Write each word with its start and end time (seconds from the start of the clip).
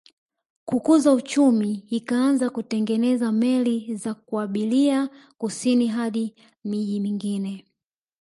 Kukuza 0.65 1.13
uchumi 1.13 1.83
ikaanza 1.89 2.49
kutengeneza 2.49 3.31
meli 3.31 3.95
za 3.95 4.13
kuabiria 4.13 5.09
kusini 5.37 5.87
hadi 5.87 6.35
miji 6.63 6.99
mingine 6.99 7.65